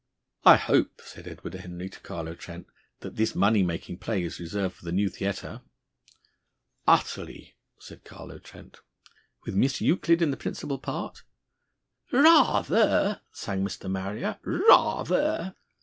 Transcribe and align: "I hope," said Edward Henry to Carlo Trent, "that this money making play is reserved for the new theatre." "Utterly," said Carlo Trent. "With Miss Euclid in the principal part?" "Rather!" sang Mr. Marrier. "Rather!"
"I 0.45 0.55
hope," 0.57 0.99
said 1.05 1.27
Edward 1.27 1.53
Henry 1.53 1.87
to 1.87 1.99
Carlo 1.99 2.33
Trent, 2.33 2.65
"that 3.01 3.17
this 3.17 3.35
money 3.35 3.61
making 3.61 3.97
play 3.99 4.23
is 4.23 4.39
reserved 4.39 4.77
for 4.77 4.85
the 4.85 4.91
new 4.91 5.09
theatre." 5.09 5.61
"Utterly," 6.87 7.53
said 7.77 8.03
Carlo 8.03 8.39
Trent. 8.39 8.79
"With 9.45 9.53
Miss 9.53 9.79
Euclid 9.79 10.23
in 10.23 10.31
the 10.31 10.37
principal 10.37 10.79
part?" 10.79 11.21
"Rather!" 12.11 13.21
sang 13.31 13.63
Mr. 13.63 13.87
Marrier. 13.91 14.39
"Rather!" 14.41 15.53